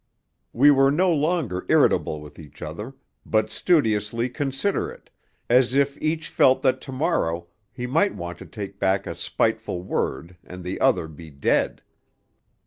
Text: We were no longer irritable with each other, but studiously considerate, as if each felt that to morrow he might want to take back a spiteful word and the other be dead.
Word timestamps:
We 0.51 0.71
were 0.71 0.89
no 0.89 1.13
longer 1.13 1.63
irritable 1.69 2.21
with 2.21 2.39
each 2.39 2.63
other, 2.63 2.95
but 3.23 3.51
studiously 3.51 4.29
considerate, 4.29 5.11
as 5.47 5.75
if 5.75 5.95
each 6.01 6.29
felt 6.29 6.63
that 6.63 6.81
to 6.81 6.91
morrow 6.91 7.49
he 7.71 7.85
might 7.85 8.15
want 8.15 8.39
to 8.39 8.47
take 8.47 8.79
back 8.79 9.05
a 9.05 9.13
spiteful 9.13 9.83
word 9.83 10.37
and 10.43 10.63
the 10.63 10.81
other 10.81 11.07
be 11.07 11.29
dead. 11.29 11.83